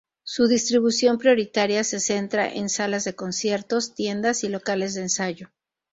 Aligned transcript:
Su 0.23 0.47
distribución 0.47 1.19
prioritaria 1.19 1.83
se 1.83 1.99
centra 1.99 2.51
en 2.51 2.69
salas 2.69 3.03
de 3.03 3.13
conciertos, 3.13 3.93
tiendas 3.93 4.43
y 4.43 4.49
locales 4.49 4.95
de 4.95 5.01
ensayo. 5.01 5.51